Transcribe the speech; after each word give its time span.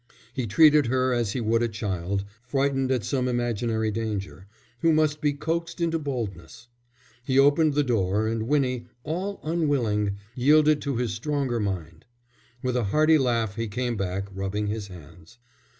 He 0.33 0.47
treated 0.47 0.87
her 0.87 1.13
as 1.13 1.33
he 1.33 1.41
would 1.41 1.61
a 1.61 1.67
child, 1.67 2.25
frightened 2.41 2.89
at 2.91 3.03
some 3.03 3.27
imaginary 3.27 3.91
danger, 3.91 4.47
who 4.79 4.93
must 4.93 5.21
be 5.21 5.31
coaxed 5.31 5.79
into 5.79 5.99
boldness. 5.99 6.69
He 7.23 7.37
opened 7.37 7.75
the 7.75 7.83
door, 7.83 8.25
and 8.25 8.47
Winnie, 8.47 8.87
all 9.03 9.39
unwilling, 9.43 10.17
yielded 10.33 10.81
to 10.81 10.95
his 10.97 11.13
stronger 11.13 11.59
mind. 11.59 12.05
With 12.63 12.75
a 12.77 12.85
hearty 12.85 13.19
laugh 13.19 13.57
he 13.57 13.67
came 13.67 13.95
back, 13.95 14.27
rubbing 14.33 14.65
his 14.65 14.87
hands. 14.87 15.37